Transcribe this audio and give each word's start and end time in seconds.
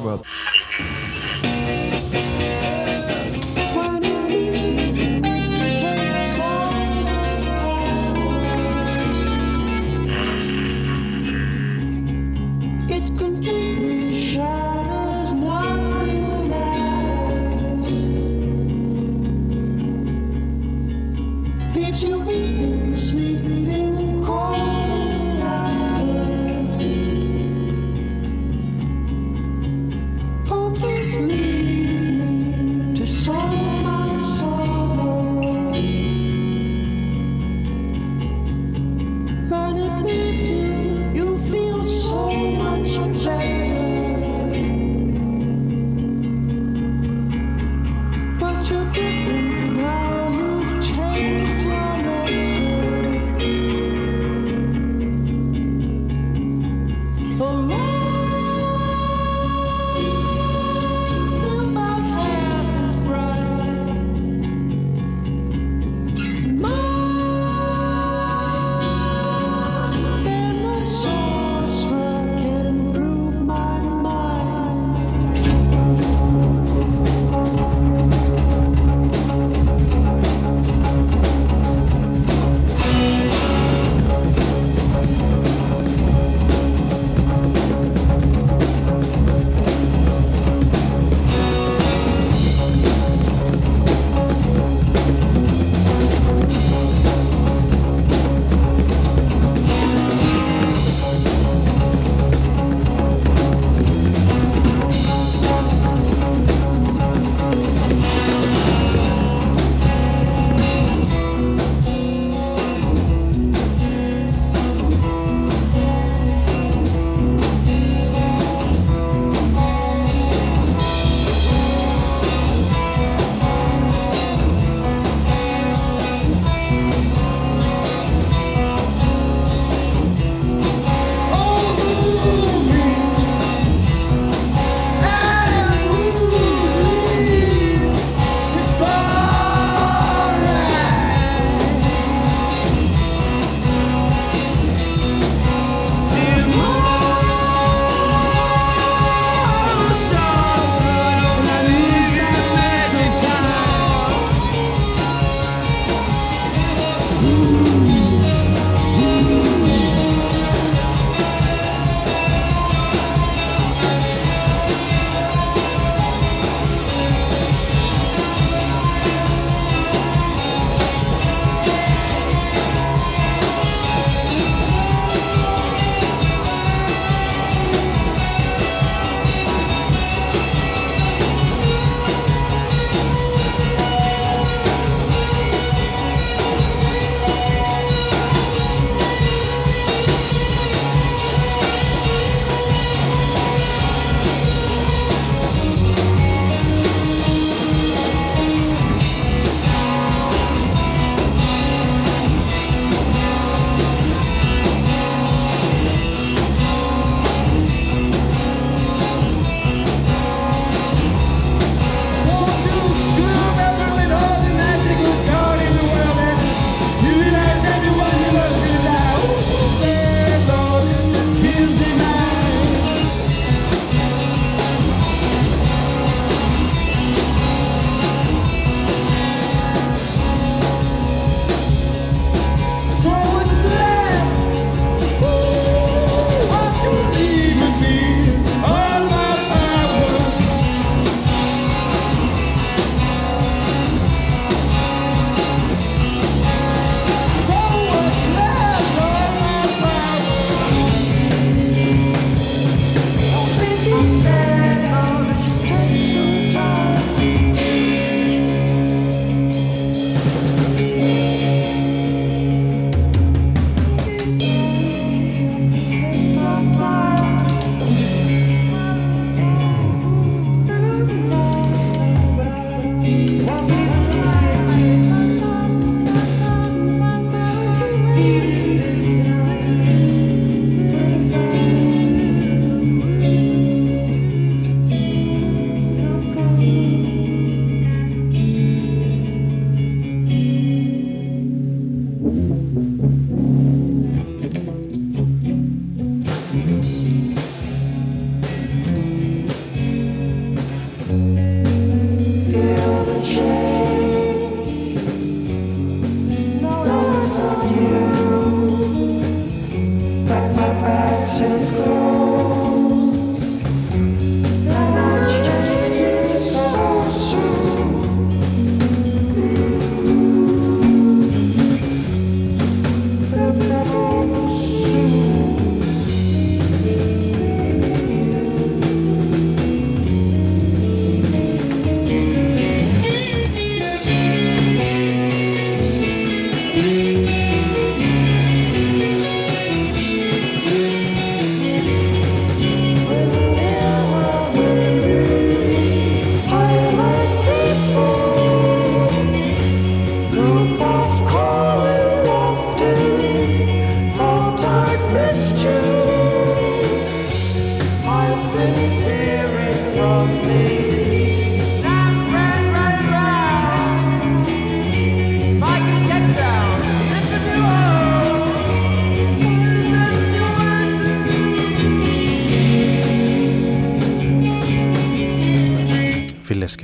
about. 0.00 0.24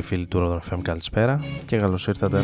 Φίλοι 0.06 0.26
του 0.26 0.38
Rodon 0.40 0.72
FM 0.72 0.78
καλησπέρα 0.82 1.40
και 1.64 1.76
καλώς 1.76 2.06
ήρθατε 2.06 2.42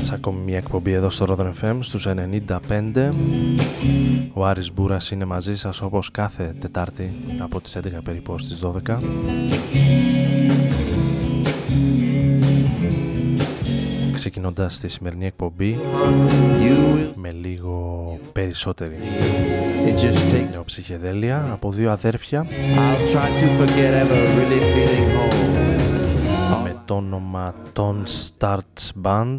σε 0.00 0.14
ακόμη 0.14 0.40
μια 0.40 0.56
εκπομπή 0.56 0.92
εδώ 0.92 1.10
στο 1.10 1.26
Rodon 1.28 1.52
FM 1.62 1.78
στους 1.80 2.08
95 2.48 3.10
ο 4.32 4.46
Άρης 4.46 4.72
Μπούρας 4.72 5.10
είναι 5.10 5.24
μαζί 5.24 5.56
σας 5.56 5.82
όπως 5.82 6.10
κάθε 6.10 6.54
Τετάρτη 6.60 7.12
από 7.38 7.60
τις 7.60 7.78
11 7.78 7.80
περίπου 8.04 8.38
στις 8.38 8.62
12 8.86 8.98
ξεκινώντας 14.14 14.78
τη 14.78 14.88
σημερινή 14.88 15.26
εκπομπή 15.26 15.78
με 17.14 17.30
λίγο 17.30 18.18
περισσότερη 18.32 18.96
νεοψυχεδέλεια 20.50 21.48
από 21.52 21.70
δύο 21.70 21.90
αδέρφια. 21.90 22.46
Με 24.34 25.03
Starts 28.06 29.02
Band. 29.02 29.38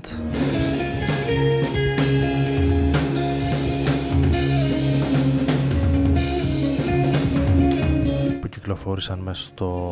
Που 8.41 8.47
κυκλοφόρησαν 8.49 9.19
μέσα 9.19 9.41
στο 9.43 9.91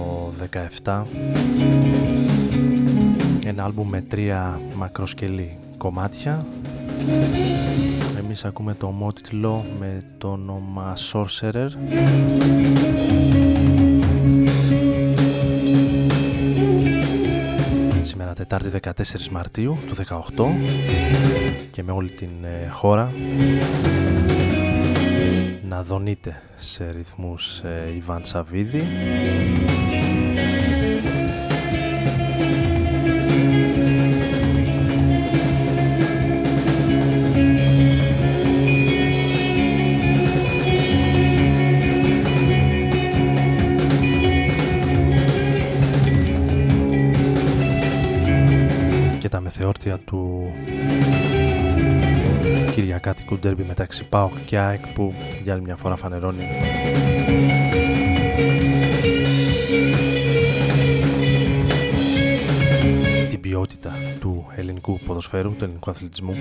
17 0.83 1.03
ένα 3.45 3.63
άλμπουμ 3.63 3.89
με 3.89 4.01
τρία 4.01 4.61
μακροσκελή 4.75 5.57
κομμάτια. 5.77 6.45
Εμείς 8.19 8.45
ακούμε 8.45 8.73
το 8.73 8.85
ομότιτλο 8.85 9.65
με 9.79 10.03
το 10.17 10.27
όνομα 10.31 10.93
Sorcerer 11.11 11.69
Τετάρτη 18.47 18.79
14 18.83 19.27
Μαρτίου 19.31 19.77
του 19.87 19.95
18 20.35 20.45
και 21.71 21.83
με 21.83 21.91
όλη 21.91 22.11
την 22.11 22.29
ε, 22.43 22.69
χώρα 22.71 23.13
να 25.67 25.83
δονείτε 25.83 26.41
σε 26.55 26.91
ρυθμούς 26.91 27.59
ε, 27.59 27.91
Ιβάν 27.95 28.25
Σαββίδη 28.25 28.83
του 50.13 50.53
Κυριακάτικου 52.71 53.39
ντέρμπι 53.39 53.63
μεταξύ 53.63 54.03
ΠΑΟΚ 54.03 54.39
και 54.45 54.57
ΑΕΚ 54.57 54.87
που 54.87 55.13
για 55.43 55.53
άλλη 55.53 55.61
μια 55.61 55.75
φορά 55.75 55.95
φανερώνει 55.95 56.47
την 63.29 63.39
ποιότητα 63.39 63.91
του 64.19 64.45
ελληνικού 64.55 64.99
ποδοσφαίρου, 65.05 65.55
του 65.55 65.63
ελληνικού 65.63 65.89
αθλητισμού 65.89 66.33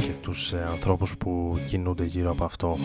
και 0.00 0.12
τους 0.20 0.52
ε, 0.52 0.66
ανθρώπους 0.70 1.16
που 1.16 1.58
κινούνται 1.66 2.04
γύρω 2.04 2.30
από 2.30 2.44
αυτό. 2.44 2.76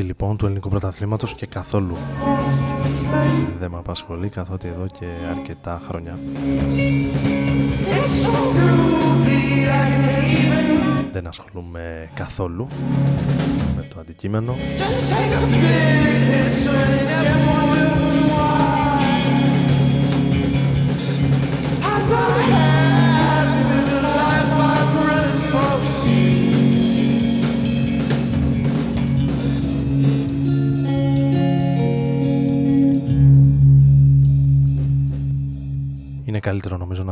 Λοιπόν 0.00 0.36
του 0.36 0.46
ελληνικού 0.46 0.68
πρωταθλήματος 0.68 1.34
και 1.34 1.46
καθόλου. 1.46 1.96
Δεν 3.58 3.70
με 3.70 3.76
απασχολεί 3.76 4.28
καθότι 4.28 4.68
εδώ 4.68 4.86
και 4.98 5.06
αρκετά 5.30 5.82
χρόνια. 5.88 6.18
Δεν 11.12 11.26
ασχολούμαι 11.26 12.08
καθόλου 12.14 12.66
με 13.76 13.82
το 13.94 14.00
αντικείμενο 14.00 14.54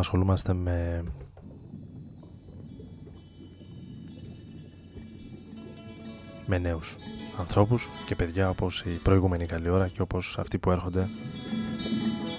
ασχολούμαστε 0.01 0.53
με 0.53 1.03
με 6.47 6.59
νέους 6.59 6.97
ανθρώπους 7.39 7.89
και 8.07 8.15
παιδιά 8.15 8.49
όπως 8.49 8.83
η 8.83 9.01
προηγούμενη 9.03 9.47
καλή 9.47 9.69
ώρα 9.69 9.89
και 9.89 10.03
όπως 10.03 10.39
αυτοί 10.39 10.59
που 10.59 10.71
έρχονται 10.71 11.09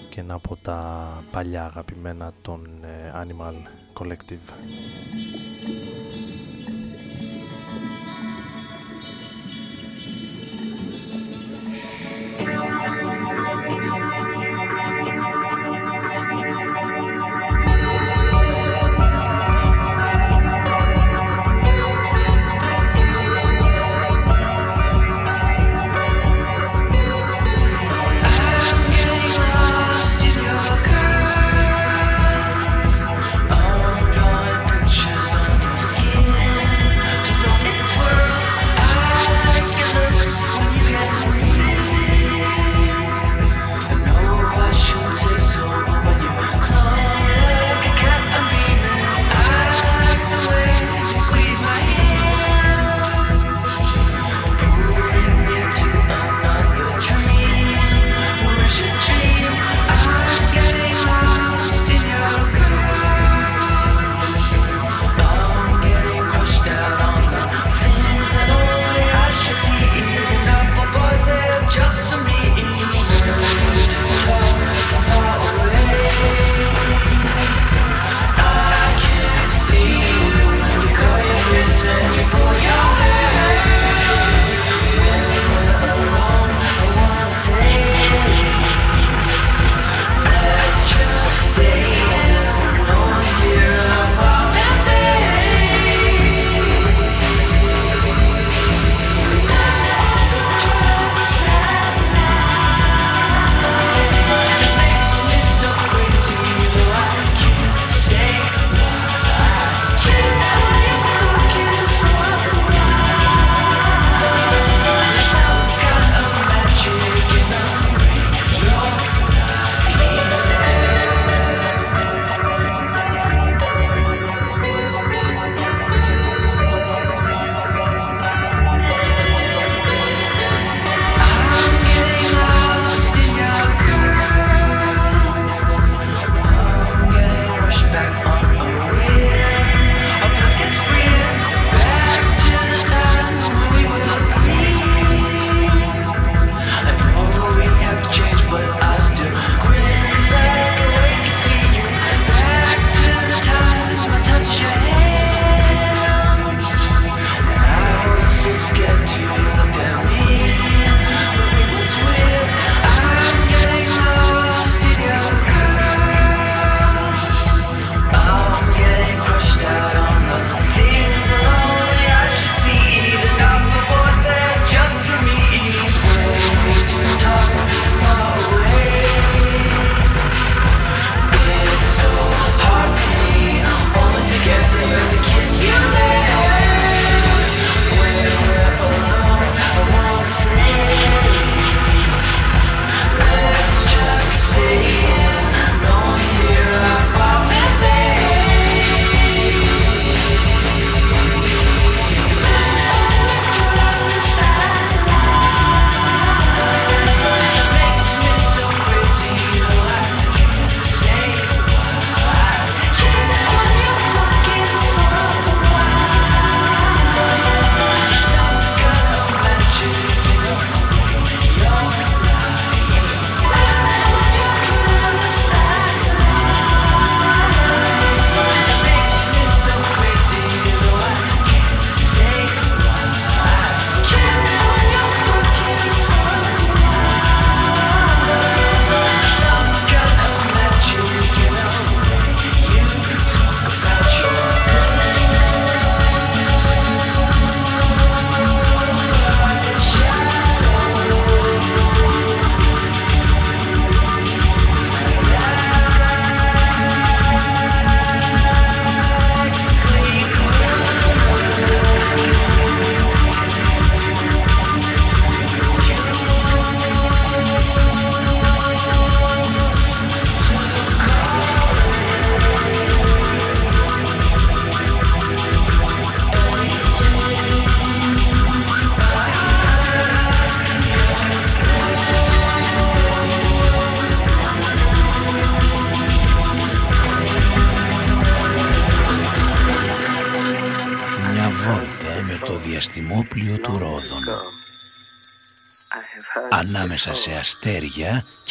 και 0.09 0.19
ένα 0.19 0.33
από 0.33 0.55
τα 0.55 1.07
παλιά 1.31 1.65
αγαπημένα 1.65 2.33
των 2.41 2.67
ε, 2.83 3.11
Animal 3.15 3.53
Collective. 3.99 4.53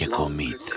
comida. 0.08 0.69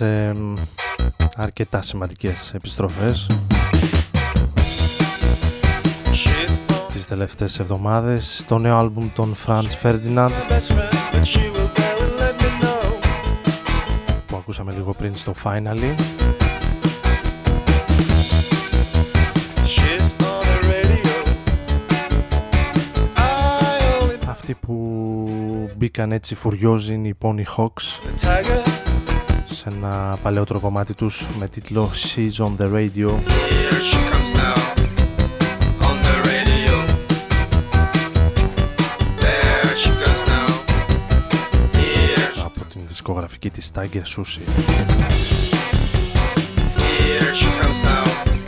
ε, 0.00 0.36
αρκετά 1.36 1.82
σημαντικές 1.82 2.54
επιστροφές. 2.54 3.26
Τις 6.92 7.06
τελευταίες 7.06 7.58
εβδομάδες 7.58 8.44
το 8.48 8.58
νέο 8.58 8.76
άλμπουμ 8.76 9.08
των 9.14 9.36
Franz 9.46 9.68
Ferdinand 9.82 10.30
που 14.26 14.36
ακούσαμε 14.36 14.72
λίγο 14.72 14.92
πριν 14.92 15.16
στο 15.16 15.34
Finally. 15.44 15.94
Αυτοί 24.28 24.54
που 24.54 25.00
μπήκαν 25.76 26.12
έτσι 26.12 26.34
φουριόζοι 26.34 26.94
είναι 26.94 27.08
οι 27.08 27.14
Pony 27.22 27.42
Hawks 27.56 28.77
ένα 29.68 30.18
παλαιότερο 30.22 30.60
κομμάτι 30.60 30.94
τους 30.94 31.26
με 31.38 31.48
τίτλο 31.48 31.90
She's 31.92 32.44
on 32.44 32.56
the 32.56 32.72
Radio. 32.72 33.10
Από 42.44 42.64
την 42.64 42.80
δισκογραφική 42.86 43.50
της 43.50 43.70
Tiger 43.74 43.84
Sushi. 43.84 44.40
Here 46.88 47.34
she 47.34 47.48
comes 47.60 47.82
now. 47.82 48.47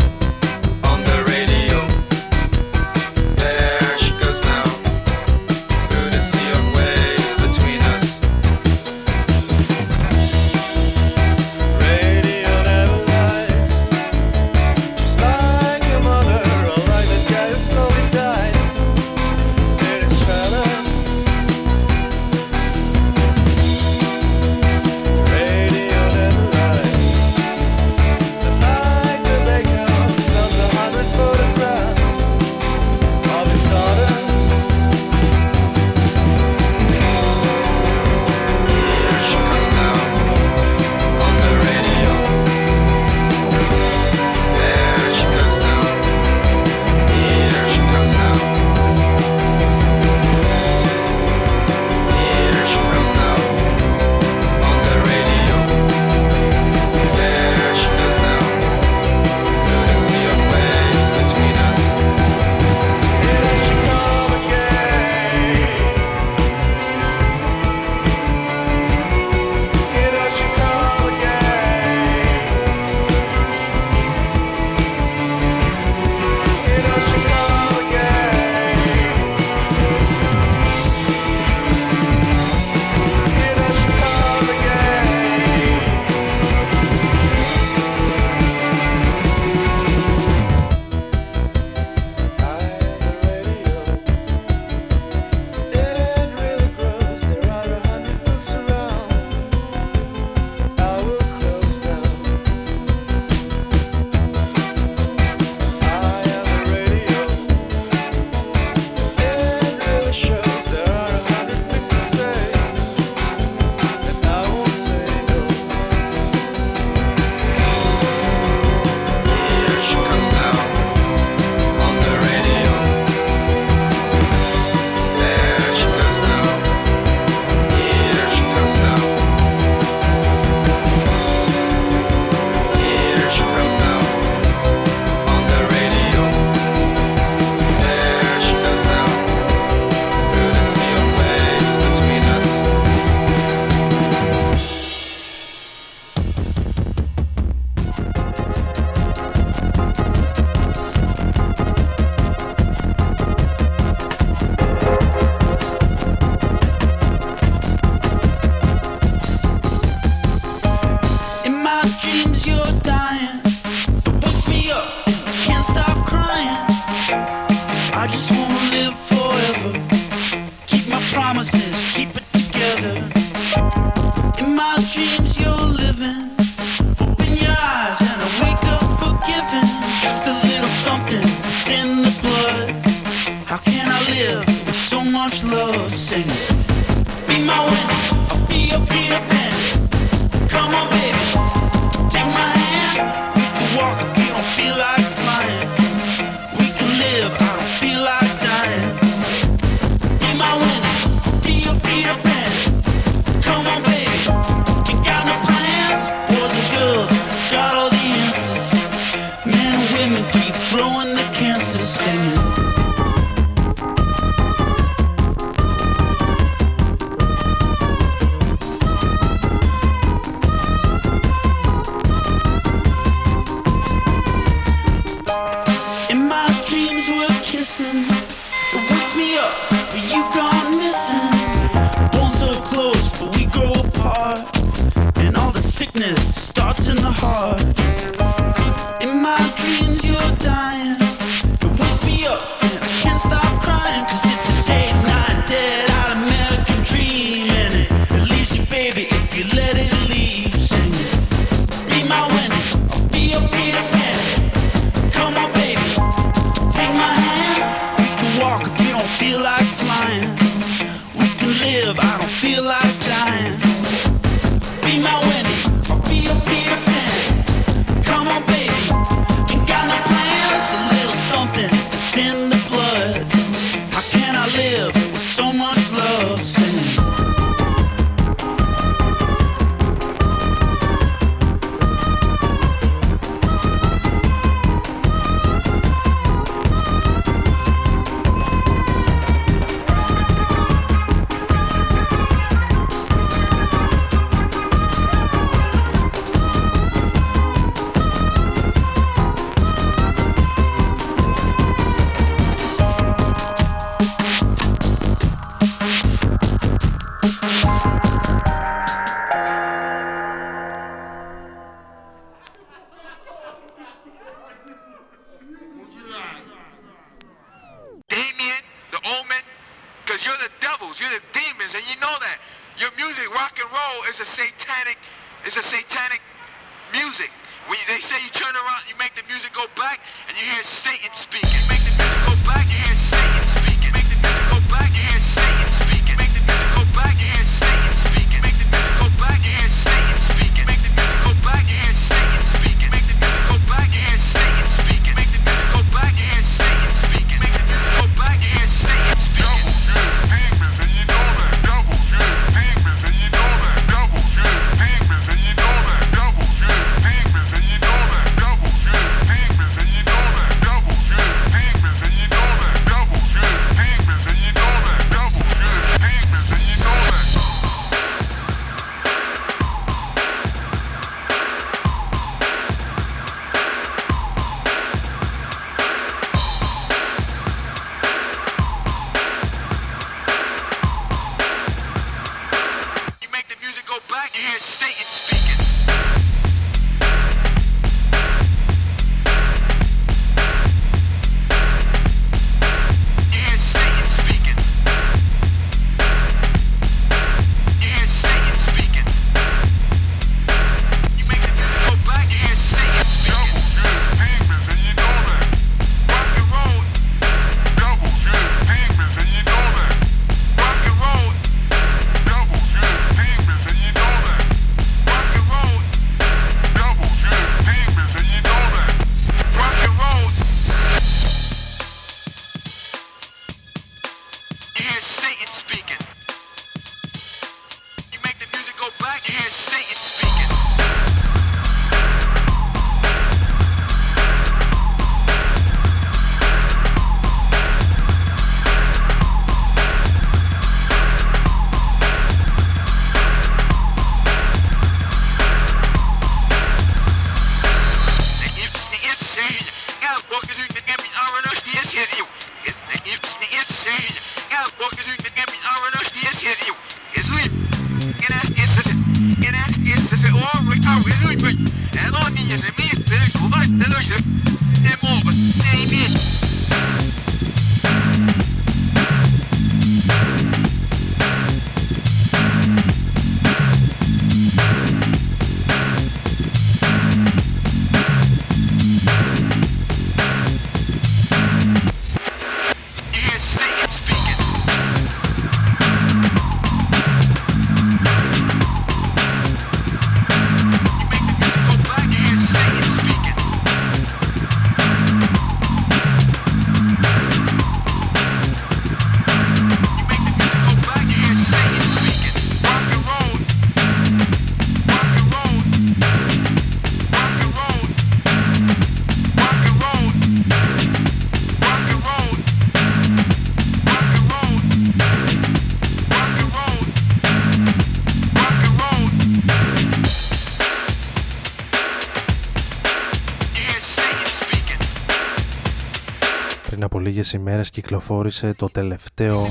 Λίγες 527.20 527.34
ημέρες 527.34 527.70
κυκλοφόρησε 527.70 528.54
το 528.54 528.68
τελευταίο 528.70 529.46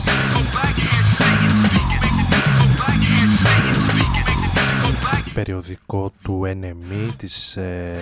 περιοδικό 5.33 6.11
του 6.21 6.41
NME 6.45 7.09
της 7.17 7.55
ε, 7.57 7.97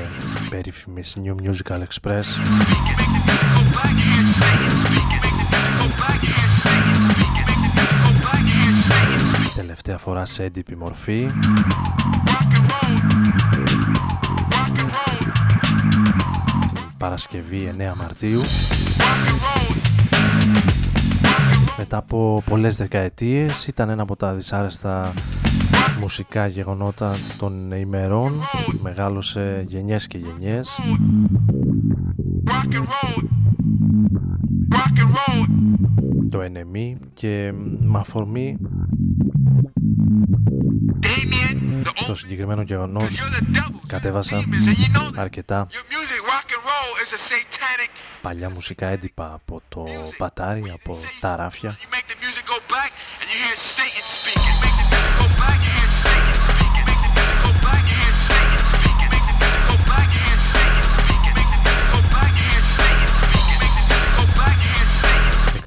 περίφημης 0.49 1.17
New 1.23 1.36
Musical 1.43 1.80
Express. 1.80 2.23
Τελευταία 9.56 9.97
φορά 9.97 10.25
σε 10.25 10.43
έντυπη 10.43 10.75
μορφή. 10.75 11.30
Την 16.73 16.97
Παρασκευή 16.97 17.73
9 17.77 17.93
Μαρτίου 17.97 18.41
μετά 21.89 21.99
από 21.99 22.43
πολλές 22.45 22.77
δεκαετίες 22.77 23.67
ήταν 23.67 23.89
ένα 23.89 24.01
από 24.01 24.15
τα 24.15 24.33
δυσάρεστα 24.33 25.13
μουσικά 25.99 26.47
γεγονότα 26.47 27.15
των 27.38 27.71
ημερών. 27.71 28.41
Μεγάλωσε 28.81 29.63
γενιές 29.67 30.07
και 30.07 30.17
γενιές. 30.17 30.79
Το 36.29 36.39
NME 36.39 36.95
και 37.13 37.53
με 37.79 37.99
αφορμή 37.99 38.57
το 42.07 42.15
συγκεκριμένο 42.15 42.62
γεγονός 42.62 43.15
κατέβασα 43.88 44.43
αρκετά 45.15 45.67
παλιά 48.21 48.49
μουσικά 48.49 48.88
έντυπα 48.88 49.34
από 49.34 49.62
το 49.69 49.86
πατάρι, 50.17 50.71
από 50.73 50.99
τα 51.19 51.36
ράφια. 51.36 51.77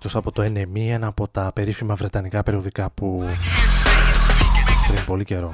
εκτός 0.03 0.17
από 0.17 0.33
το 0.33 0.43
NME 0.43 0.89
ένα 0.91 1.07
από 1.07 1.29
τα 1.29 1.51
περίφημα 1.55 1.95
βρετανικά 1.95 2.43
περιοδικά 2.43 2.91
που 2.91 3.31
πριν 4.89 5.05
πολύ 5.05 5.25
καιρό 5.25 5.53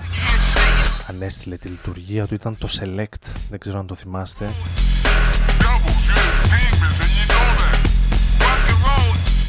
ανέστηλε 1.08 1.56
τη 1.56 1.68
λειτουργία 1.68 2.26
του. 2.26 2.34
Ήταν 2.34 2.58
το 2.58 2.68
Select 2.80 3.32
δεν 3.50 3.58
ξέρω 3.58 3.78
αν 3.78 3.86
το 3.86 3.94
θυμάστε 3.94 4.50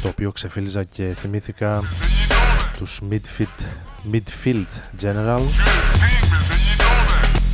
το 0.02 0.08
οποίο 0.08 0.32
ξεφύλιζα 0.32 0.84
και 0.84 1.14
θυμήθηκα 1.14 1.82
τους 2.76 3.00
Midfield, 3.10 3.64
Midfield 4.12 5.00
General 5.00 5.40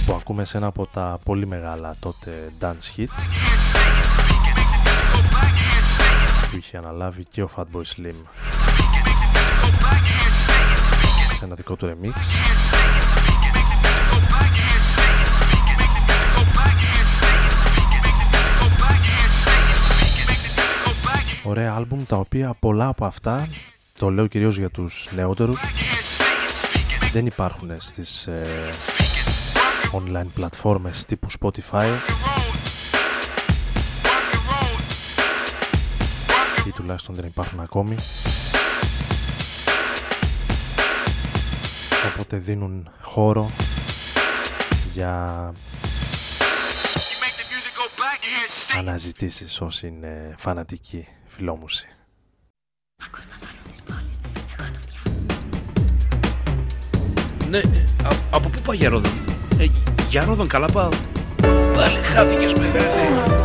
που 0.06 0.14
ακούμε 0.14 0.44
σε 0.44 0.56
ένα 0.56 0.66
από 0.66 0.86
τα 0.86 1.18
πολύ 1.24 1.46
μεγάλα 1.46 1.96
τότε 2.00 2.52
dance 2.60 2.96
hit 2.96 3.06
που 6.50 6.56
είχε 6.56 6.76
αναλάβει 6.76 7.24
και 7.30 7.42
ο 7.42 7.50
Fatboy 7.56 7.82
Slim 7.96 8.14
σε 11.38 11.44
ένα 11.44 11.54
δικό 11.54 11.76
του 11.76 11.86
remix 11.86 12.14
Ωραία 21.46 21.74
άλμπουμ 21.74 22.04
τα 22.04 22.16
οποία 22.16 22.56
πολλά 22.58 22.88
από 22.88 23.04
αυτά 23.04 23.48
το 23.98 24.10
λέω 24.10 24.26
κυρίως 24.26 24.58
για 24.58 24.70
τους 24.70 25.08
νεότερους 25.14 25.60
δεν 27.12 27.26
υπάρχουν 27.26 27.70
στις 27.78 28.26
ε, 28.26 28.70
online 29.92 30.26
πλατφόρμες 30.34 31.04
τύπου 31.04 31.28
Spotify. 31.40 31.86
Ή 36.66 36.70
τουλάχιστον 36.70 37.14
δεν 37.14 37.26
υπάρχουν 37.26 37.60
ακόμη. 37.60 37.96
Οπότε 42.14 42.36
δίνουν 42.36 42.90
χώρο 43.00 43.50
για 44.92 45.52
αναζητήσεις 48.78 49.60
όσοι 49.60 49.86
είναι 49.86 50.34
φανατικοί 50.38 51.08
φιλόμουσοι. 51.36 51.86
Ναι, 57.50 57.58
α, 58.04 58.10
από 58.30 58.48
πού 58.48 58.60
πάει 58.66 58.76
για 58.76 58.88
Ρόδον; 58.88 59.12
Ε, 59.58 59.66
για 60.08 60.24
Ρόδον 60.24 60.48
καλά 60.48 60.66
πάω. 60.66 60.88
Πάλι 61.74 61.98
χάθηκες 61.98 62.52
μεγάλη. 62.52 63.43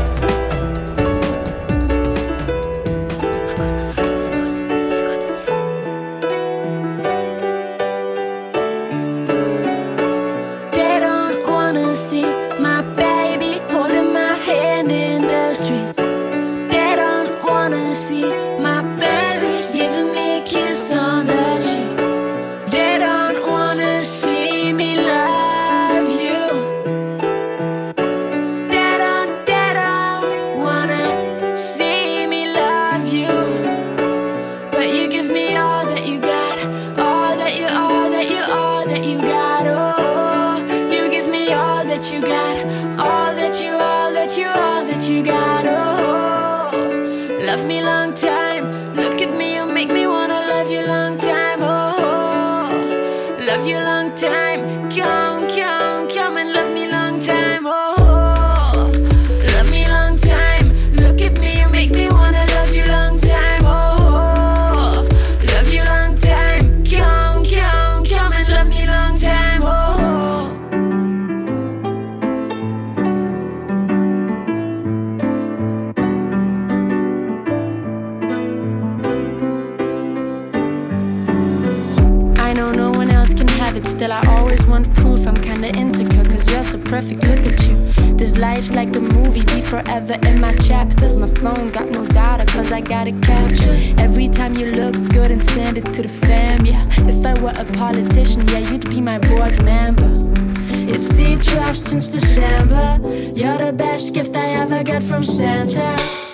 Since 101.90 102.10
December. 102.10 103.00
You're 103.36 103.58
the 103.58 103.74
best 103.74 104.14
gift 104.14 104.36
I 104.36 104.50
ever 104.62 104.84
got 104.84 105.02
from 105.04 105.24
Santa. 105.24 106.29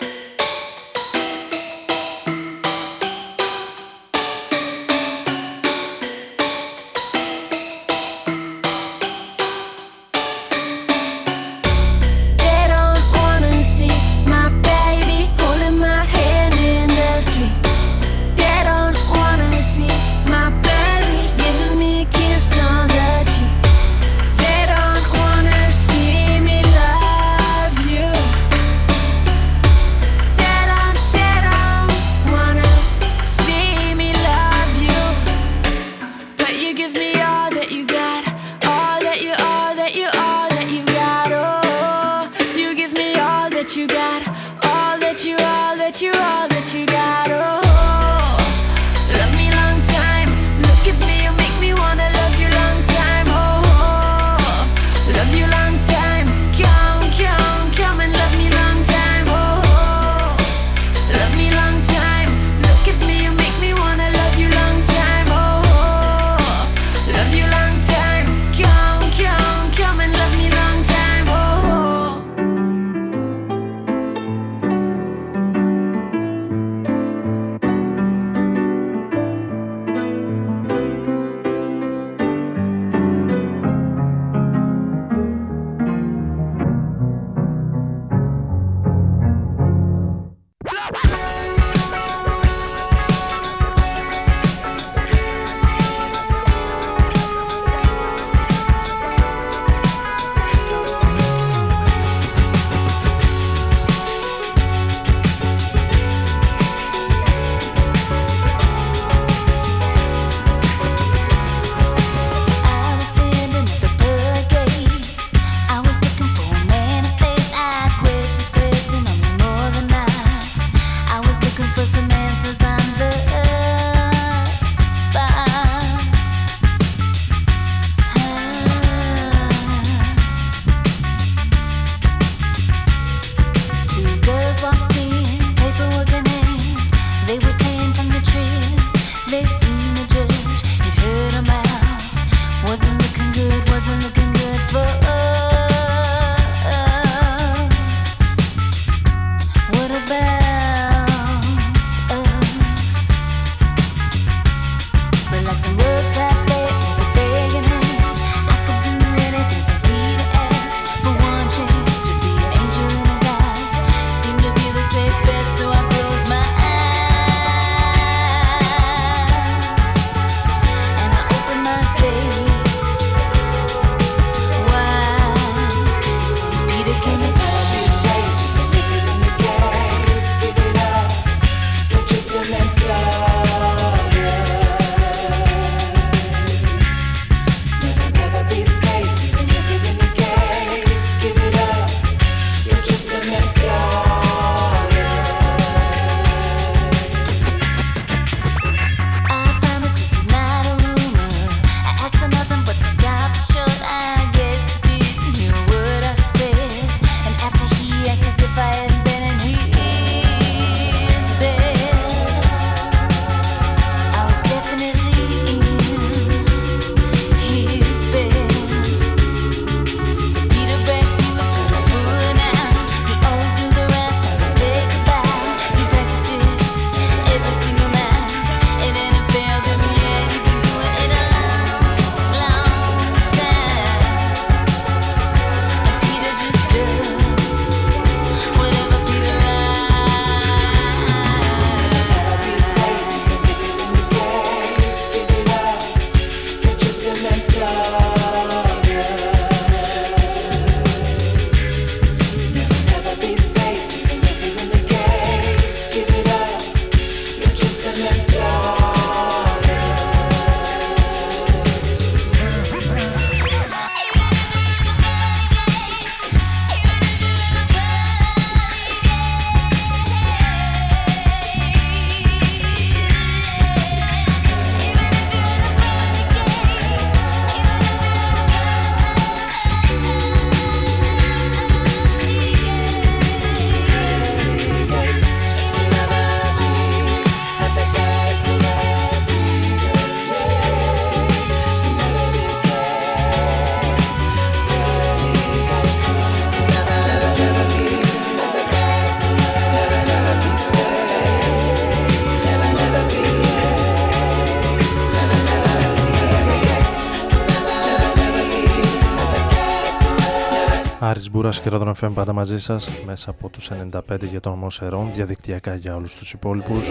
Κούρας 311.45 311.61
και 311.61 311.69
Ρόδον 311.69 311.95
FM 312.01 312.11
πάντα 312.13 312.33
μαζί 312.33 312.59
σας 312.59 312.89
μέσα 313.05 313.29
από 313.29 313.49
τους 313.49 313.71
95 313.91 314.23
για 314.29 314.39
τον 314.39 314.57
μόσερον 314.57 315.09
διαδικτυακά 315.13 315.75
για 315.75 315.95
όλους 315.95 316.15
τους 316.15 316.33
υπόλοιπους. 316.33 316.87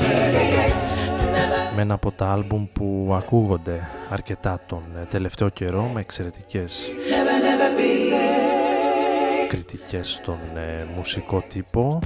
Με 1.77 1.83
ένα 1.83 1.95
από 1.95 2.11
τα 2.11 2.33
άλμπουμ 2.33 2.67
που 2.73 3.15
ακούγονται 3.17 3.89
αρκετά 4.11 4.61
τον 4.67 4.83
ε, 5.03 5.05
τελευταίο 5.11 5.49
καιρό 5.49 5.91
με 5.95 6.01
εξαιρετικές 6.01 6.91
κριτικές 9.49 10.13
στον 10.13 10.39
ε, 10.57 10.87
μουσικό 10.97 11.45
τύπο. 11.49 11.99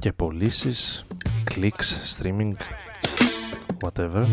Και 0.00 0.12
πωλήσεις, 0.12 1.04
clicks, 1.54 2.18
streaming, 2.18 2.54
whatever 3.82 4.26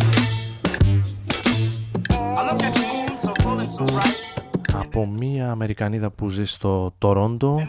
από 4.73 5.07
μία 5.07 5.51
Αμερικανίδα 5.51 6.09
που 6.09 6.29
ζει 6.29 6.45
στο 6.45 6.93
Τορόντο 6.97 7.59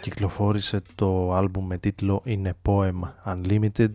κυκλοφόρησε 0.00 0.80
το 0.94 1.34
άλμπουμ 1.34 1.66
με 1.66 1.78
τίτλο 1.78 2.20
Είναι 2.24 2.56
Poem 2.62 3.00
Unlimited 3.26 3.90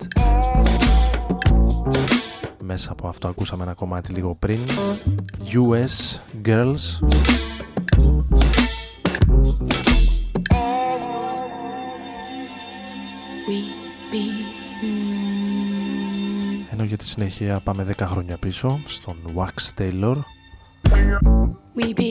μέσα 2.71 2.91
από 2.91 3.07
αυτό 3.07 3.27
ακούσαμε 3.27 3.63
ένα 3.63 3.73
κομμάτι 3.73 4.13
λίγο 4.13 4.35
πριν. 4.35 4.59
US 5.53 6.17
Girls. 6.45 7.07
Ενώ 16.71 16.83
για 16.83 16.97
τη 16.97 17.05
συνέχεια 17.05 17.59
πάμε 17.59 17.95
10 17.97 18.03
χρόνια 18.05 18.37
πίσω 18.37 18.79
στον 18.85 19.15
Wax 19.35 19.81
Taylor. 19.81 20.15
we 21.78 21.92
be 21.92 22.10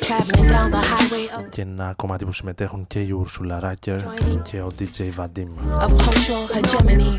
traveling 0.00 0.48
down 0.48 0.70
the 0.70 0.82
highway 0.92 1.26
of, 1.38 1.48
και 1.50 1.60
ένα 1.62 1.92
κομμάτι 1.96 2.24
που 2.24 2.32
συμμετέχουν 2.32 2.86
και 2.86 3.00
η 3.00 3.08
Ursula 3.24 3.60
Racker 3.64 3.98
και 4.42 4.60
ο 4.60 4.70
DJ 4.78 4.98
Vadim. 5.16 5.50
of 5.84 5.92
cultural 6.04 6.46
hegemony. 6.54 7.12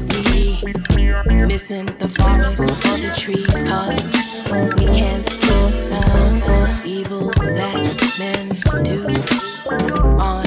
We 0.64 0.72
be 0.96 1.46
missing 1.54 1.86
the 2.02 2.10
forests 2.18 2.70
for 2.82 2.98
the 3.04 3.12
trees, 3.22 3.56
cause 3.70 4.08
we 4.80 4.86
can't 5.00 5.28
see 5.42 5.66
the 5.92 6.68
evils 6.98 7.40
that 7.60 7.76
men 8.22 8.46
do 8.90 9.00
on 10.30 10.44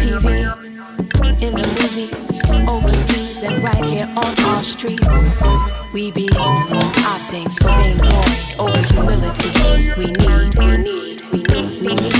TV, 0.00 0.26
in 1.44 1.52
the 1.60 1.66
movies, 1.78 2.24
overseas, 2.74 3.19
and 3.43 3.63
right 3.63 3.83
here 3.85 4.07
on 4.15 4.39
our 4.45 4.63
streets. 4.63 5.41
We 5.93 6.11
be 6.11 6.27
opting 6.27 7.49
for 7.57 7.69
vainglory 7.69 8.37
over 8.59 8.81
humility. 8.93 9.49
We 9.97 10.05
need, 10.11 10.55
we 10.55 10.67
need, 10.77 11.21
we 11.81 11.93
need 11.95 12.13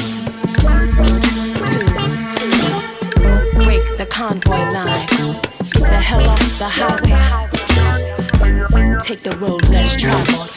to 1.67 1.79
break 3.63 3.85
the 3.97 4.07
convoy 4.09 4.63
line. 4.73 5.07
Get 5.71 5.83
the 5.83 6.01
hell 6.09 6.27
off 6.27 6.57
the 6.57 6.69
highway. 6.69 7.47
Take 8.99 9.21
the 9.21 9.35
road 9.37 9.67
less 9.69 9.95
traveled. 9.95 10.49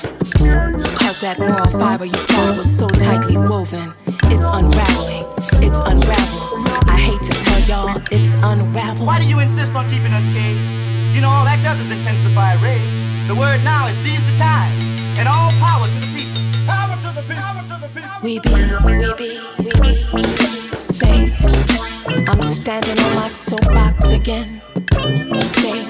Cause 0.97 1.21
that 1.21 1.39
moral 1.39 1.71
fiber 1.79 2.07
you 2.07 2.13
thought 2.13 2.57
was 2.57 2.75
so 2.75 2.89
tightly 2.89 3.37
woven, 3.37 3.93
it's 4.07 4.47
unraveling. 4.47 5.27
It's 5.63 5.81
unraveled. 5.81 6.69
I 6.89 6.97
hate 6.99 7.23
to 7.23 7.33
tell 7.33 7.54
y'all, 7.69 8.03
it's 8.11 8.35
unraveled. 8.37 9.07
Why 9.07 9.21
do 9.21 9.27
you 9.27 9.41
insist 9.41 9.75
on 9.75 9.89
keeping 9.89 10.13
us 10.13 10.25
caged? 10.27 10.61
You 11.15 11.21
know, 11.21 11.29
all 11.29 11.45
that 11.45 11.63
does 11.63 11.81
is 11.81 11.91
intensify 11.91 12.61
rage. 12.61 12.83
The 13.29 13.35
word 13.35 13.63
now 13.65 13.87
is 13.87 13.97
seize 13.99 14.25
the 14.31 14.37
time. 14.37 14.73
And 15.17 15.29
all 15.29 15.51
power 15.63 15.85
to 15.85 15.99
the 16.01 16.11
people. 16.17 16.43
Power 16.67 16.97
to 17.03 17.11
the 17.15 17.23
people. 17.23 17.43
Power 17.43 17.63
to 17.63 17.77
the 17.81 17.89
people. 17.89 18.11
We 18.23 18.39
be, 18.41 18.51
we 18.85 18.95
be, 19.15 19.41
we 20.13 20.23
be. 20.23 20.77
Say, 20.77 21.33
I'm 22.29 22.43
standing 22.43 22.99
on 22.99 23.15
my 23.15 23.29
soapbox 23.29 24.11
again. 24.11 24.61
Say, 25.63 25.87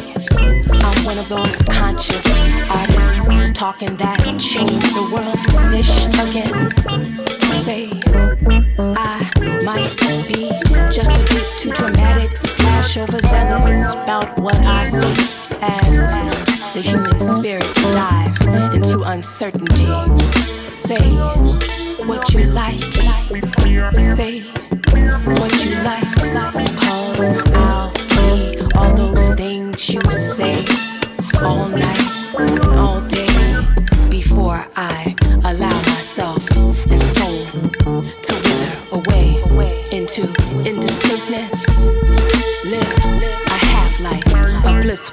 I'm 0.85 1.05
one 1.05 1.19
of 1.19 1.29
those 1.29 1.63
conscious 1.63 2.27
artists 2.71 3.27
talking 3.55 3.97
that 3.97 4.19
changed 4.39 4.95
the 4.95 5.09
world 5.13 5.39
ish 5.75 6.07
again. 6.23 6.71
Say, 7.63 7.91
I 8.79 9.31
might 9.65 9.97
be 10.29 10.64
overzealous 12.97 13.93
about 13.95 14.39
what 14.39 14.55
I 14.57 14.85
see 14.85 15.57
as 15.61 16.75
the 16.75 16.81
human 16.81 17.19
spirits 17.19 17.93
dive 17.93 18.41
into 18.75 19.03
uncertainty. 19.03 19.87
Say 20.63 21.11
what 22.07 22.33
you 22.33 22.47
like, 22.47 22.81
say 23.93 24.41
what 24.41 25.65
you 25.65 25.75
like, 25.83 26.07
cause 26.77 27.29
I'll 27.55 27.93
be 27.93 28.61
all 28.77 28.95
those 28.97 29.35
things 29.35 29.89
you 29.91 30.01
say 30.11 30.65
all 31.43 31.69
night 31.69 32.64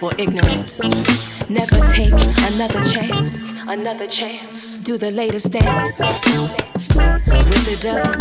life 0.02 0.14
of 0.14 0.18
blissful 0.18 0.20
ignorance. 0.20 1.50
Never 1.50 1.86
take 1.88 2.14
another 2.54 2.84
chance. 2.84 3.52
Another 3.68 4.08
chance. 4.08 4.84
Do 4.84 4.98
the 4.98 5.12
latest 5.12 5.52
dance 5.52 6.00
with 6.26 7.66
the 7.66 7.78
devil. 7.82 8.12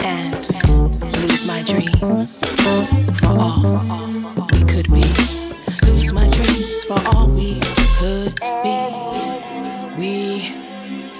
And 0.00 0.34
lose 1.18 1.46
my 1.46 1.62
dreams 1.62 2.44
for 2.60 3.28
all 3.28 4.46
we 4.52 4.64
could 4.64 4.92
be. 4.92 5.04
Lose 5.86 6.12
my 6.12 6.28
dreams 6.30 6.84
for 6.84 6.98
all 7.14 7.28
we 7.28 7.60
could 7.98 8.34
be. 8.62 8.76
We 9.98 10.52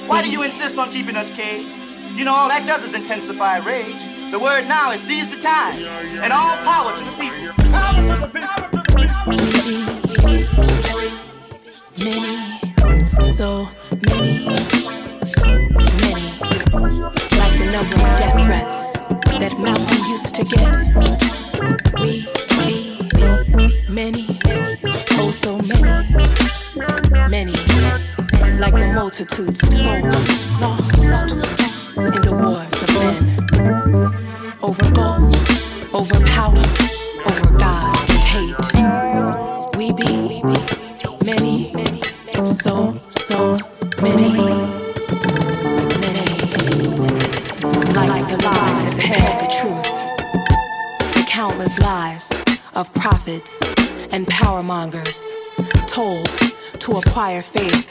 Why 0.07 0.23
do 0.23 0.31
you 0.31 0.43
insist 0.43 0.79
on 0.79 0.91
keeping 0.91 1.17
us 1.17 1.35
caged? 1.35 1.69
You 2.17 2.25
know, 2.25 2.35
all 2.35 2.49
that 2.49 2.67
does 2.67 2.85
is 2.85 2.95
intensify 2.95 3.59
rage. 3.59 4.16
The 4.31 4.39
word 4.39 4.67
now 4.69 4.91
is 4.91 5.01
seize 5.01 5.31
the 5.35 5.41
time. 5.41 5.79
And 6.23 6.33
all 6.33 6.57
power 6.65 6.93
to 6.93 7.05
the 7.05 7.11
people. 7.19 7.53
Power 7.71 7.95
to 7.95 8.19
the 8.21 8.29
people. 8.29 8.57
Many, 12.03 12.37
so 13.23 13.69
many, 14.07 14.45
many, 16.03 16.27
like 17.39 17.55
the 17.59 17.69
number 17.73 17.97
of 17.97 18.19
death 18.19 18.45
threats 18.45 18.81
that 19.41 19.53
Malcolm 19.59 20.03
used 20.11 20.35
to 20.35 20.45
get. 20.45 20.67
We 22.01 22.27
be 23.57 23.85
many, 23.89 24.27
oh 25.13 25.31
so 25.31 25.59
many, 25.59 25.83
many, 27.31 27.53
like 28.59 28.75
the 28.75 28.93
multitudes 28.95 29.63
of 29.63 29.73
souls 29.73 30.61
lost 30.61 31.33
in 31.97 32.21
the 32.23 32.33
wars 32.33 32.83
of 32.83 32.89
men, 32.99 33.36
over 34.67 34.91
gold, 34.91 35.33
over 35.95 36.19
power, 36.27 36.59
over 37.31 37.51
God 37.57 37.97
and 38.11 38.19
hate. 38.19 38.57
We 39.77 39.93
be 39.93 40.43
many, 41.25 41.73
many, 41.73 42.03
so, 42.45 42.97
so 43.09 43.59
many, 44.03 44.33
many, 44.33 44.67
like 47.95 48.29
the 48.29 48.39
lies 48.43 48.81
that 48.83 48.97
pale 48.99 49.39
the 49.39 49.49
truth, 49.57 51.29
countless 51.29 51.79
lies 51.79 52.33
of 52.75 52.93
prophets 52.93 53.63
and 54.11 54.27
power 54.27 54.65
mongers 54.65 55.33
told 55.87 56.27
to 56.81 56.97
acquire 56.97 57.43
faith, 57.43 57.89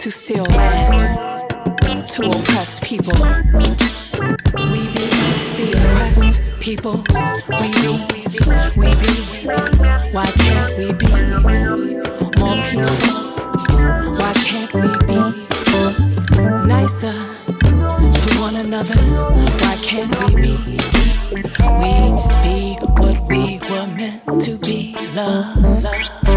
to 0.00 0.10
steal 0.10 0.44
land, 0.46 1.48
to 2.08 2.22
oppress 2.26 2.80
people. 2.82 3.14
Peoples. 6.66 7.06
We 7.48 7.70
be, 7.78 8.26
we 8.76 8.90
be. 8.96 9.12
Why 10.10 10.26
can't 10.26 10.76
we 10.76 10.92
be 10.94 11.06
more 12.40 12.56
peaceful? 12.66 13.18
Why 14.18 14.32
can't 14.34 14.74
we 14.74 14.88
be 15.06 15.18
nicer 16.66 17.12
to 17.12 18.28
one 18.40 18.56
another? 18.56 18.98
Why 19.62 19.76
can't 19.80 20.12
we 20.24 20.34
be? 20.34 20.56
We 21.82 21.92
be 22.42 22.76
what 22.98 23.16
we 23.28 23.60
were 23.70 23.86
meant 23.86 24.40
to 24.40 24.58
be. 24.58 24.96
Love. 25.14 25.84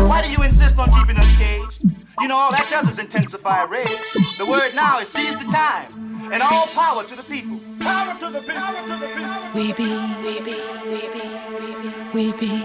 Why 0.07 0.21
do 0.21 0.31
you 0.31 0.43
insist 0.43 0.77
on 0.77 0.91
keeping 0.91 1.17
us 1.17 1.35
caged? 1.39 1.81
You 2.21 2.27
know, 2.27 2.35
all 2.35 2.51
that 2.51 2.67
does 2.69 2.87
is 2.87 2.99
intensify 2.99 3.63
rage. 3.63 3.87
The 4.37 4.45
word 4.47 4.75
now 4.75 4.99
is 4.99 5.07
seize 5.07 5.43
the 5.43 5.51
time 5.51 6.08
and 6.31 6.43
all 6.43 6.67
power 6.67 7.03
to 7.03 7.15
the 7.15 7.23
people. 7.23 7.59
Power 7.79 8.19
to 8.19 8.29
the 8.29 8.39
people. 8.39 8.55
Power 8.55 8.81
to 8.87 8.95
the 8.99 9.07
people. 9.15 9.49
We 9.55 9.73
be, 9.73 9.89
we 10.23 10.39
be, 10.39 10.55
we 10.85 11.01
be, 11.13 11.23
we 12.13 12.31
be, 12.39 12.63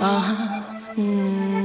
uh 0.00 0.20
huh. 0.20 0.62
Mm. 0.96 1.56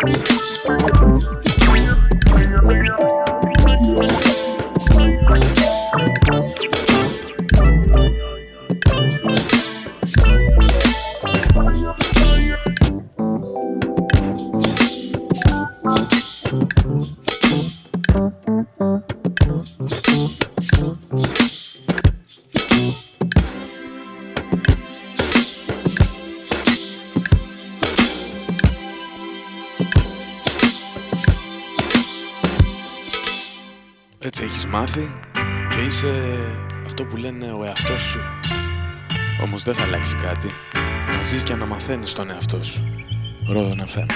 Bye. 0.00 0.37
Ζεις 41.28 41.42
για 41.42 41.56
να 41.56 41.66
μαθαίνεις 41.66 42.12
τον 42.12 42.30
εαυτό 42.30 42.62
σου. 42.62 42.84
Ρόδον 43.48 43.82
FM. 43.86 44.06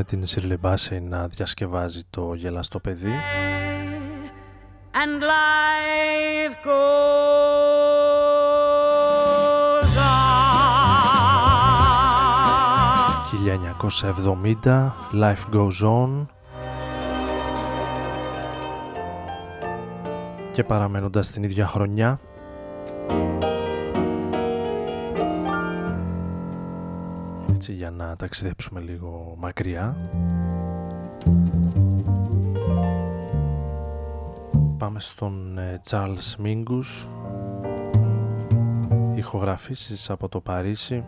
με 0.00 0.06
την 0.06 0.24
Shirley 0.26 0.56
να 1.08 1.26
διασκευάζει 1.26 2.02
το 2.10 2.34
γελαστό 2.34 2.78
παιδί. 2.78 3.12
And 4.92 5.22
life 5.32 6.56
goes 6.64 7.10
on. 9.96 10.40
1970, 14.62 14.92
Life 15.12 15.44
Goes 15.54 15.80
On. 15.82 16.26
Και 20.52 20.64
παραμένοντας 20.64 21.30
την 21.30 21.42
ίδια 21.42 21.66
χρονιά, 21.66 22.20
για 27.68 27.90
να 27.90 28.16
ταξιδέψουμε 28.16 28.80
λίγο 28.80 29.34
μακριά. 29.38 29.96
Πάμε 34.78 35.00
στον 35.00 35.58
ε, 35.58 35.80
Charles 35.88 36.44
Mingus, 36.44 37.08
ηχογραφήσεις 39.14 40.10
από 40.10 40.28
το 40.28 40.40
Παρίσι. 40.40 41.04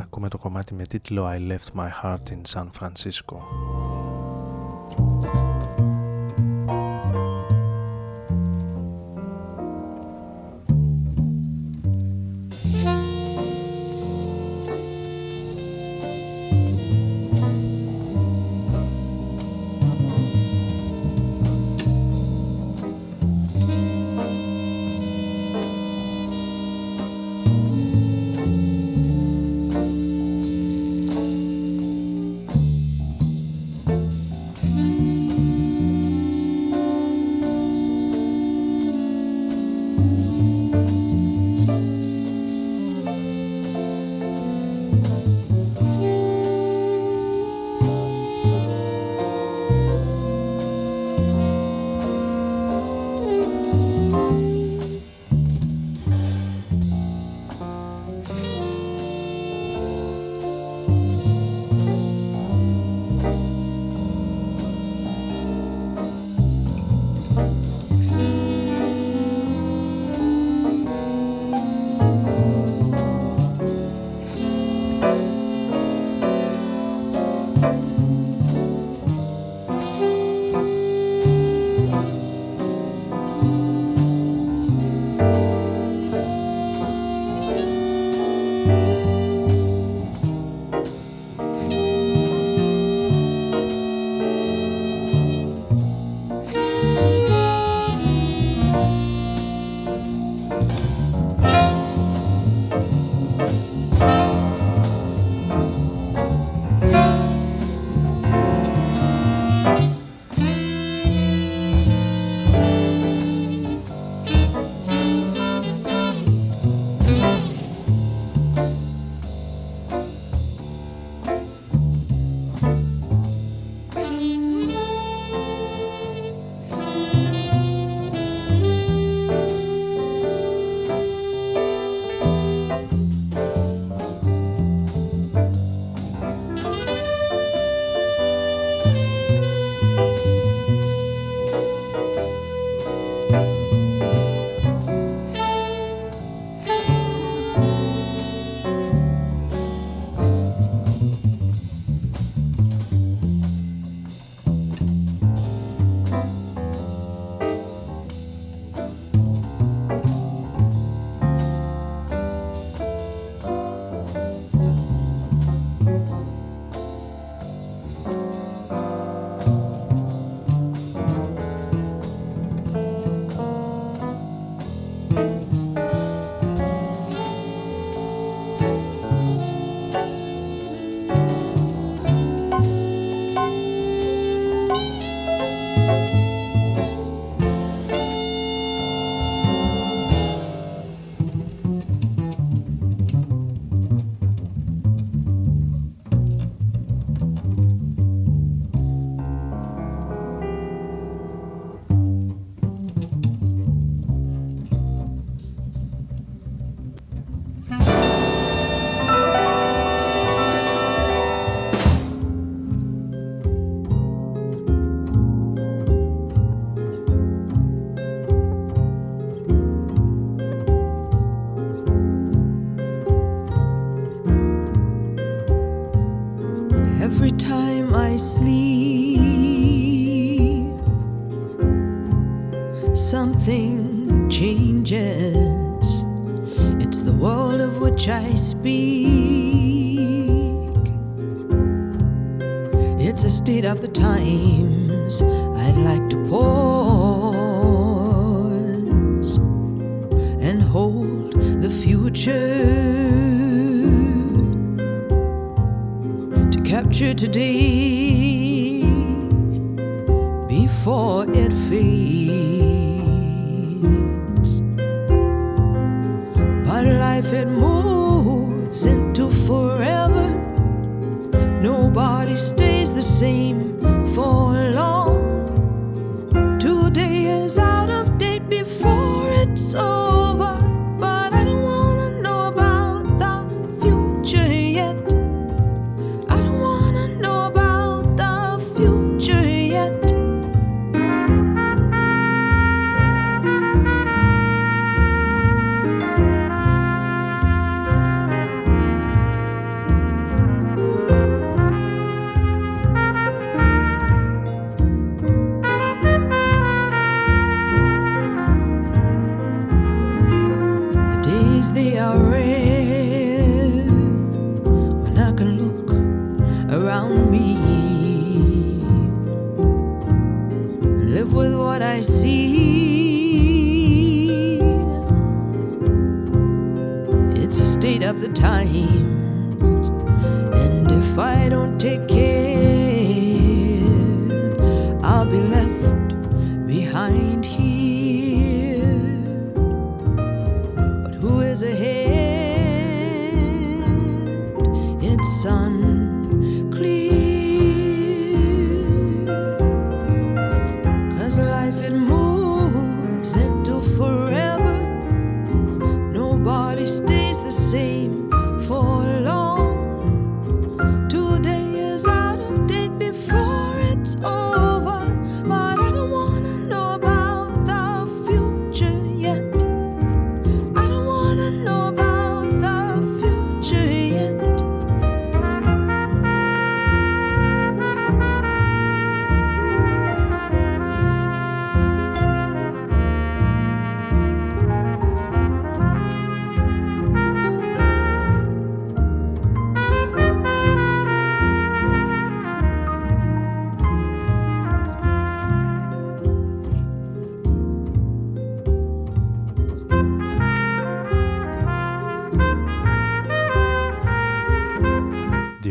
Ακούμε 0.00 0.28
το 0.28 0.38
κομμάτι 0.38 0.74
με 0.74 0.86
τίτλο 0.86 1.28
I 1.28 1.52
Left 1.52 1.80
My 1.80 1.88
Heart 2.02 2.32
in 2.32 2.40
San 2.54 2.66
Francisco. 2.80 3.36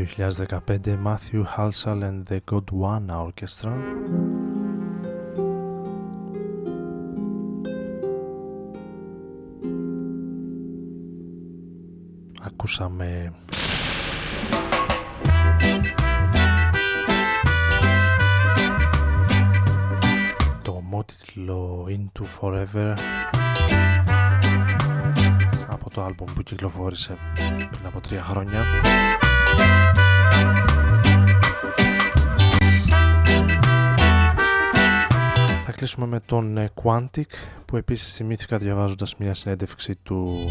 ...2015 0.08 0.98
Matthew 0.98 1.44
Halsall 1.44 2.04
and 2.04 2.26
the 2.26 2.40
Godwana 2.46 3.16
Orchestra. 3.28 3.74
Ακούσαμε 12.42 13.34
το 20.62 20.72
ομότιτλο 20.72 21.88
Into 21.90 22.24
Forever 22.40 22.96
από 25.70 25.90
το 25.90 26.04
άλμπουμ 26.04 26.28
που 26.34 26.44
κυκλοφόρησε 26.44 27.18
πριν 27.72 27.86
από 27.86 28.00
τρία 28.00 28.24
χρόνια 28.24 28.66
Θα 35.66 35.72
κλείσουμε 35.76 36.06
με 36.06 36.20
τον 36.20 36.58
ε, 36.58 36.70
Quantic 36.84 37.32
που 37.66 37.78
επίσης 37.78 38.16
θυμήθηκα 38.16 38.58
διαβάζοντας 38.58 39.16
μια 39.18 39.34
συνέντευξη 39.34 39.96
του 40.04 40.46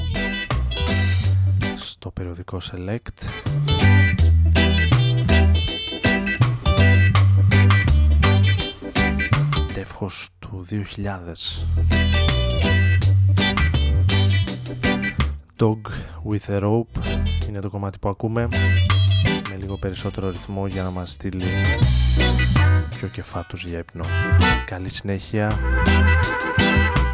στο 1.76 2.10
περιοδικό 2.10 2.58
Select. 2.62 3.28
Τεύχος 9.74 10.28
του 10.38 10.66
2000 10.70 10.76
Dog 15.58 15.80
with 16.28 16.48
a 16.48 16.62
Rope 16.62 16.84
είναι 17.48 17.60
το 17.60 17.70
κομμάτι 17.70 17.98
που 17.98 18.08
ακούμε 18.08 18.48
με 19.50 19.56
λίγο 19.58 19.76
περισσότερο 19.76 20.30
ρυθμό 20.30 20.66
για 20.66 20.82
να 20.82 20.90
μας 20.90 21.10
στείλει 21.10 21.48
πιο 22.90 23.08
κεφάτους 23.08 23.66
για 23.66 23.78
ύπνο. 23.78 24.04
Καλή 24.66 24.88
συνέχεια. 24.88 25.58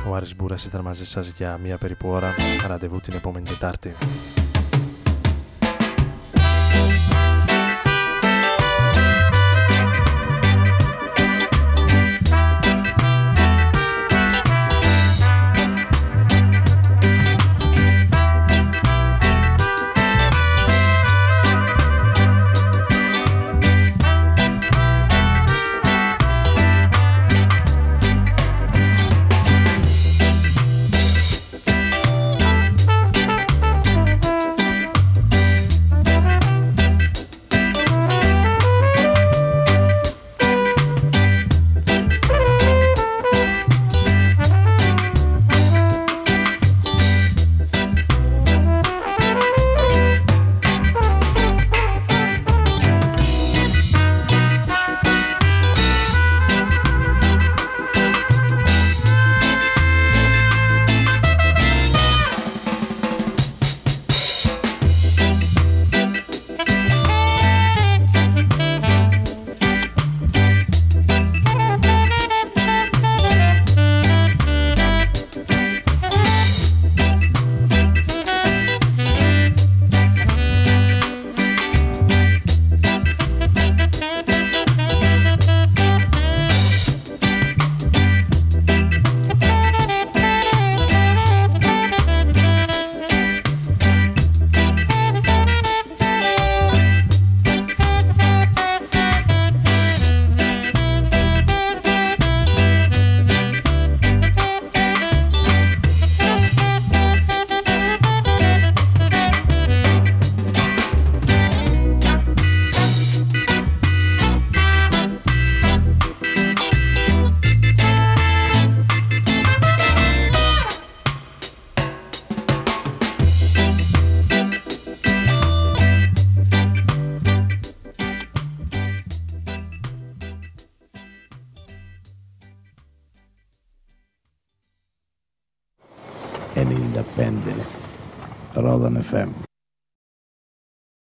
Ο 0.09 0.15
Άρης 0.15 0.37
Μπούρας 0.37 0.65
ήταν 0.65 0.81
μαζί 0.81 1.07
σας 1.07 1.29
για 1.29 1.59
μία 1.63 1.79
περίπου 1.79 2.09
ώρα. 2.09 2.35
Ραντεβού 2.67 3.01
την 3.01 3.15
επόμενη 3.15 3.49
Τετάρτη. 3.49 3.95